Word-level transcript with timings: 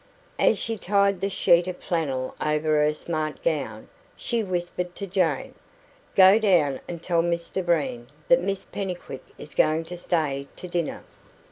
As 0.39 0.57
she 0.57 0.79
tied 0.79 1.21
the 1.21 1.29
sheet 1.29 1.67
of 1.67 1.77
flannel 1.77 2.33
over 2.41 2.83
her 2.83 2.91
smart 2.95 3.43
gown, 3.43 3.87
she 4.15 4.43
whispered 4.43 4.95
to 4.95 5.05
Jane: 5.05 5.53
"Go 6.15 6.39
down 6.39 6.79
and 6.87 7.03
tell 7.03 7.21
Mr 7.21 7.63
Breen 7.63 8.07
that 8.27 8.41
Miss 8.41 8.65
Pennycuick 8.65 9.21
is 9.37 9.53
going 9.53 9.83
to 9.83 9.97
stay 9.97 10.47
to 10.55 10.67
dinner." 10.67 11.03